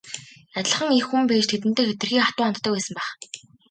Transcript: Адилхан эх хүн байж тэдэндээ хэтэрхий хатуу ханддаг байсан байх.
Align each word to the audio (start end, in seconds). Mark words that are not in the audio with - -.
Адилхан 0.57 0.89
эх 0.99 1.05
хүн 1.09 1.23
байж 1.29 1.43
тэдэндээ 1.47 1.85
хэтэрхий 1.87 2.21
хатуу 2.25 2.43
ханддаг 2.45 2.71
байсан 2.73 2.93
байх. 2.97 3.09